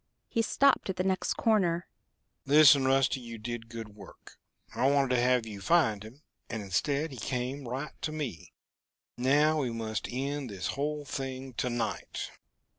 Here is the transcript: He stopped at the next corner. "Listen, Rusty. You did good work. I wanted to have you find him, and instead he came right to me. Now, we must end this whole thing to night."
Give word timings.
He 0.27 0.41
stopped 0.41 0.89
at 0.89 0.95
the 0.95 1.03
next 1.03 1.35
corner. 1.35 1.85
"Listen, 2.47 2.87
Rusty. 2.87 3.19
You 3.19 3.37
did 3.37 3.69
good 3.69 3.89
work. 3.89 4.39
I 4.73 4.89
wanted 4.89 5.13
to 5.15 5.21
have 5.21 5.45
you 5.45 5.61
find 5.61 6.01
him, 6.01 6.23
and 6.49 6.63
instead 6.63 7.11
he 7.11 7.17
came 7.17 7.67
right 7.67 7.93
to 8.01 8.11
me. 8.11 8.51
Now, 9.15 9.59
we 9.59 9.69
must 9.69 10.07
end 10.11 10.49
this 10.49 10.69
whole 10.69 11.05
thing 11.05 11.53
to 11.53 11.69
night." 11.69 12.31